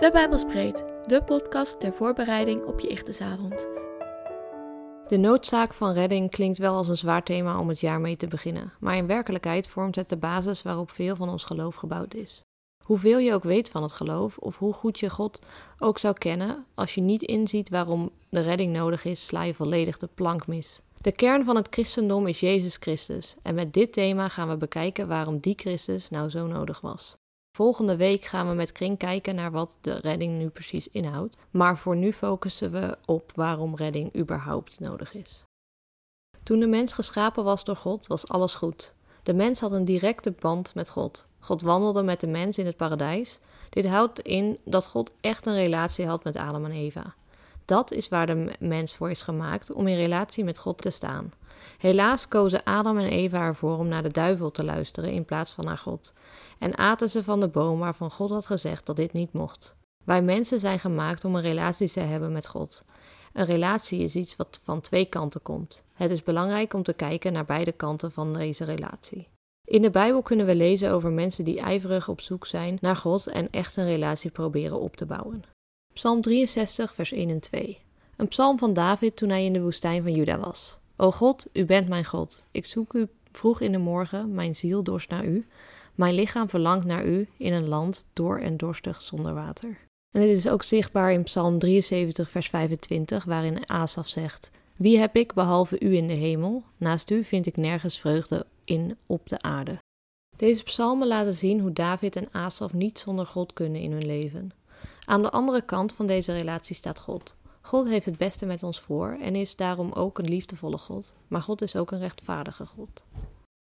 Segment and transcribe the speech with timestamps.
[0.00, 3.66] De Bijbelspreet, de podcast ter voorbereiding op je ichtesavond.
[5.08, 8.26] De noodzaak van redding klinkt wel als een zwaar thema om het jaar mee te
[8.26, 12.42] beginnen, maar in werkelijkheid vormt het de basis waarop veel van ons geloof gebouwd is.
[12.84, 15.40] Hoeveel je ook weet van het geloof, of hoe goed je God
[15.78, 19.98] ook zou kennen, als je niet inziet waarom de redding nodig is, sla je volledig
[19.98, 20.80] de plank mis.
[21.00, 25.08] De kern van het christendom is Jezus Christus, en met dit thema gaan we bekijken
[25.08, 27.19] waarom die Christus nou zo nodig was.
[27.60, 31.78] Volgende week gaan we met Kring kijken naar wat de redding nu precies inhoudt, maar
[31.78, 35.44] voor nu focussen we op waarom redding überhaupt nodig is.
[36.42, 38.94] Toen de mens geschapen was door God, was alles goed.
[39.22, 41.26] De mens had een directe band met God.
[41.38, 43.40] God wandelde met de mens in het paradijs.
[43.70, 47.14] Dit houdt in dat God echt een relatie had met Adam en Eva.
[47.70, 51.32] Dat is waar de mens voor is gemaakt, om in relatie met God te staan.
[51.78, 55.64] Helaas kozen Adam en Eva ervoor om naar de duivel te luisteren in plaats van
[55.64, 56.12] naar God.
[56.58, 59.74] En aten ze van de boom waarvan God had gezegd dat dit niet mocht.
[60.04, 62.84] Wij mensen zijn gemaakt om een relatie te hebben met God.
[63.32, 65.82] Een relatie is iets wat van twee kanten komt.
[65.94, 69.28] Het is belangrijk om te kijken naar beide kanten van deze relatie.
[69.64, 73.26] In de Bijbel kunnen we lezen over mensen die ijverig op zoek zijn naar God
[73.26, 75.44] en echt een relatie proberen op te bouwen.
[76.00, 77.78] Psalm 63, vers 1 en 2.
[78.16, 80.78] Een psalm van David toen hij in de woestijn van Juda was.
[80.96, 82.44] O God, u bent mijn God.
[82.50, 85.46] Ik zoek u vroeg in de morgen, mijn ziel dorst naar u.
[85.94, 89.78] Mijn lichaam verlangt naar u in een land door en dorstig zonder water.
[90.10, 95.16] En dit is ook zichtbaar in Psalm 73, vers 25, waarin Asaf zegt: Wie heb
[95.16, 96.62] ik behalve u in de hemel?
[96.76, 99.78] Naast u vind ik nergens vreugde in op de aarde.
[100.36, 104.52] Deze psalmen laten zien hoe David en Asaf niet zonder God kunnen in hun leven.
[105.10, 107.36] Aan de andere kant van deze relatie staat God.
[107.60, 111.42] God heeft het beste met ons voor en is daarom ook een liefdevolle God, maar
[111.42, 113.02] God is ook een rechtvaardige God.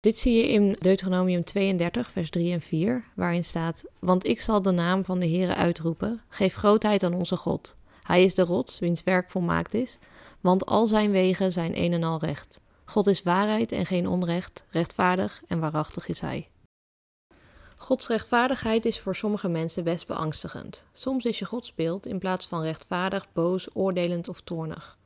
[0.00, 4.62] Dit zie je in Deuteronomium 32, vers 3 en 4, waarin staat: Want ik zal
[4.62, 7.76] de naam van de Heere uitroepen, geef grootheid aan onze God.
[8.02, 9.98] Hij is de rots, wiens werk volmaakt is,
[10.40, 12.60] want al zijn wegen zijn een en al recht.
[12.84, 16.48] God is waarheid en geen onrecht, rechtvaardig en waarachtig is Hij.
[17.78, 20.84] Gods rechtvaardigheid is voor sommige mensen best beangstigend.
[20.92, 24.98] Soms is je Godsbeeld in plaats van rechtvaardig, boos, oordelend of toornig.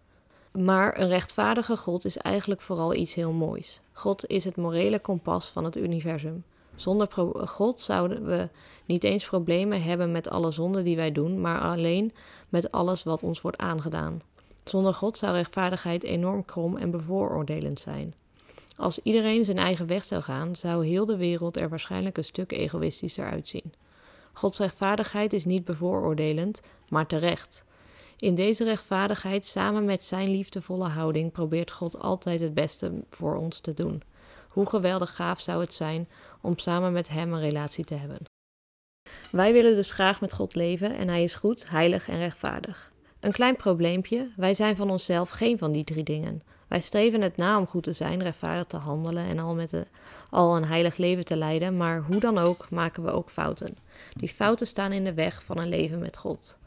[0.52, 3.80] Maar een rechtvaardige God is eigenlijk vooral iets heel moois.
[3.92, 6.44] God is het morele kompas van het universum.
[6.74, 7.08] Zonder
[7.46, 8.48] God zouden we
[8.84, 12.12] niet eens problemen hebben met alle zonden die wij doen, maar alleen
[12.48, 14.22] met alles wat ons wordt aangedaan.
[14.64, 18.14] Zonder God zou rechtvaardigheid enorm krom en bevooroordelend zijn.
[18.80, 22.52] Als iedereen zijn eigen weg zou gaan, zou heel de wereld er waarschijnlijk een stuk
[22.52, 23.72] egoïstischer uitzien.
[24.32, 27.64] Gods rechtvaardigheid is niet bevooroordelend, maar terecht.
[28.16, 33.60] In deze rechtvaardigheid, samen met zijn liefdevolle houding, probeert God altijd het beste voor ons
[33.60, 34.02] te doen.
[34.48, 36.08] Hoe geweldig gaaf zou het zijn
[36.40, 38.18] om samen met Hem een relatie te hebben.
[39.30, 42.92] Wij willen dus graag met God leven en Hij is goed, heilig en rechtvaardig.
[43.20, 46.42] Een klein probleempje: wij zijn van onszelf geen van die drie dingen.
[46.70, 49.86] Wij streven het na om goed te zijn, rechtvaardig te handelen en al, met
[50.30, 53.76] al een heilig leven te leiden, maar hoe dan ook maken we ook fouten.
[54.12, 56.58] Die fouten staan in de weg van een leven met God.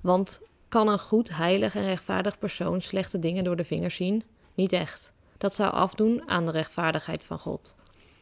[0.00, 4.22] Want kan een goed, heilig en rechtvaardig persoon slechte dingen door de vingers zien?
[4.54, 5.12] Niet echt.
[5.38, 7.76] Dat zou afdoen aan de rechtvaardigheid van God.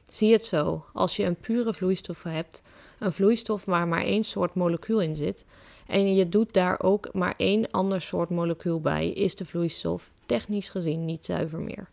[0.08, 2.62] Zie het zo: als je een pure vloeistof hebt,
[2.98, 5.44] een vloeistof waar maar één soort molecuul in zit,
[5.86, 10.68] en je doet daar ook maar één ander soort molecuul bij, is de vloeistof technisch
[10.68, 11.88] gezien niet zuiver meer.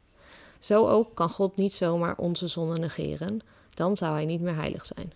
[0.59, 3.40] Zo ook kan God niet zomaar onze zonde negeren,
[3.74, 5.14] dan zou hij niet meer heilig zijn.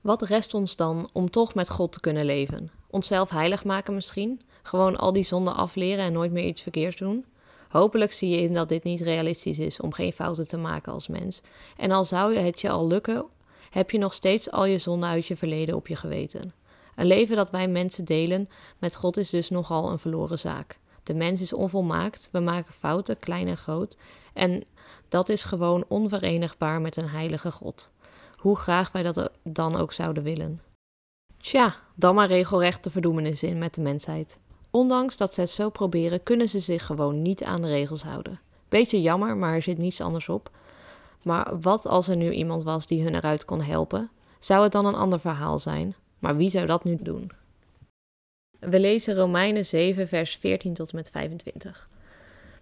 [0.00, 2.70] Wat rest ons dan om toch met God te kunnen leven?
[2.90, 4.40] Onszelf heilig maken misschien?
[4.62, 7.24] Gewoon al die zonden afleren en nooit meer iets verkeerds doen?
[7.68, 11.08] Hopelijk zie je in dat dit niet realistisch is om geen fouten te maken als
[11.08, 11.40] mens.
[11.76, 13.24] En al zou het je al lukken,
[13.70, 16.52] heb je nog steeds al je zonden uit je verleden op je geweten.
[16.96, 20.78] Een leven dat wij mensen delen met God is dus nogal een verloren zaak.
[21.02, 23.96] De mens is onvolmaakt, we maken fouten, klein en groot,
[24.32, 24.64] en
[25.08, 27.90] dat is gewoon onverenigbaar met een heilige God.
[28.36, 30.60] Hoe graag wij dat dan ook zouden willen.
[31.36, 34.38] Tja, dan maar regelrecht de verdoemenis in met de mensheid.
[34.70, 38.40] Ondanks dat ze het zo proberen, kunnen ze zich gewoon niet aan de regels houden.
[38.68, 40.50] Beetje jammer, maar er zit niets anders op.
[41.22, 44.10] Maar wat als er nu iemand was die hun eruit kon helpen?
[44.38, 45.94] Zou het dan een ander verhaal zijn?
[46.18, 47.30] Maar wie zou dat nu doen?
[48.60, 51.88] We lezen Romeinen 7, vers 14 tot en met 25.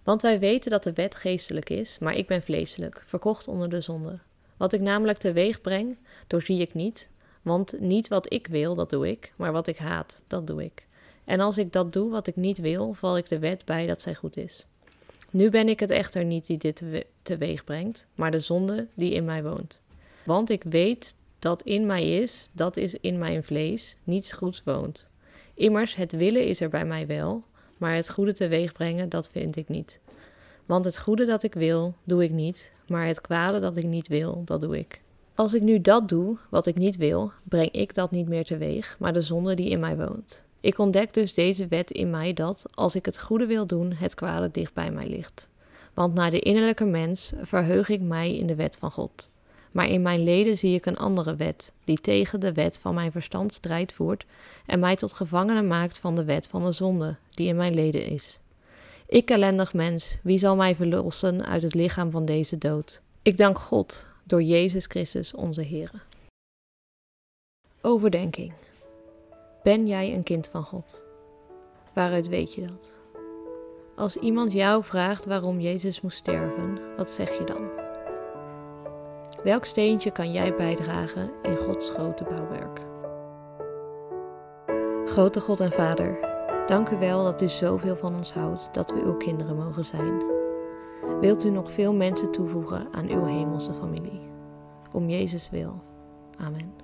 [0.03, 3.81] Want wij weten dat de wet geestelijk is, maar ik ben vleeselijk, verkocht onder de
[3.81, 4.19] zonde.
[4.57, 5.97] Wat ik namelijk teweeg breng,
[6.27, 7.09] doorzie ik niet,
[7.41, 10.87] want niet wat ik wil, dat doe ik, maar wat ik haat, dat doe ik.
[11.25, 14.01] En als ik dat doe wat ik niet wil, val ik de wet bij dat
[14.01, 14.65] zij goed is.
[15.29, 16.83] Nu ben ik het echter niet die dit
[17.21, 19.81] teweeg brengt, maar de zonde die in mij woont.
[20.23, 25.08] Want ik weet dat in mij is, dat is in mijn vlees, niets goeds woont.
[25.59, 27.43] Immers, het willen is er bij mij wel,
[27.77, 29.99] maar het goede teweeg brengen, dat vind ik niet.
[30.65, 34.07] Want het goede dat ik wil, doe ik niet, maar het kwade dat ik niet
[34.07, 35.01] wil, dat doe ik.
[35.35, 38.95] Als ik nu dat doe, wat ik niet wil, breng ik dat niet meer teweeg,
[38.99, 40.43] maar de zonde die in mij woont.
[40.59, 44.15] Ik ontdek dus deze wet in mij dat, als ik het goede wil doen, het
[44.15, 45.49] kwade dicht bij mij ligt.
[45.93, 49.29] Want naar de innerlijke mens verheug ik mij in de wet van God.
[49.71, 53.11] Maar in mijn leden zie ik een andere wet, die tegen de wet van mijn
[53.11, 54.25] verstand strijd voert
[54.65, 58.05] en mij tot gevangene maakt van de wet van de zonde, die in mijn leden
[58.05, 58.39] is.
[59.05, 63.01] Ik ellendig mens, wie zal mij verlossen uit het lichaam van deze dood?
[63.21, 65.91] Ik dank God door Jezus Christus onze Heer.
[67.81, 68.53] Overdenking.
[69.63, 71.03] Ben jij een kind van God?
[71.93, 72.99] Waaruit weet je dat?
[73.95, 77.78] Als iemand jou vraagt waarom Jezus moest sterven, wat zeg je dan?
[79.43, 82.79] Welk steentje kan jij bijdragen in Gods grote bouwwerk?
[85.05, 86.19] Grote God en Vader,
[86.67, 90.23] dank u wel dat u zoveel van ons houdt dat we uw kinderen mogen zijn.
[91.19, 94.21] Wilt u nog veel mensen toevoegen aan uw hemelse familie?
[94.91, 95.81] Om Jezus wil.
[96.37, 96.78] Amen.